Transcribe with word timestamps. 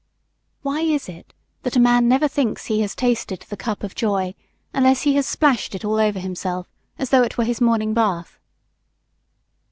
Why 0.63 0.79
is 0.81 1.07
it 1.07 1.31
that 1.61 1.75
a 1.75 1.79
man 1.79 2.07
never 2.07 2.27
thinks 2.27 2.65
he 2.65 2.81
has 2.81 2.95
tasted 2.95 3.41
the 3.41 3.55
cup 3.55 3.83
of 3.83 3.93
joy 3.93 4.33
unless 4.73 5.03
he 5.03 5.13
has 5.13 5.27
splashed 5.27 5.75
it 5.75 5.85
all 5.85 5.99
over 5.99 6.17
himself, 6.17 6.67
as 6.97 7.11
though 7.11 7.21
it 7.21 7.37
were 7.37 7.43
his 7.45 7.61
morning 7.61 7.93
bath? 7.93 8.39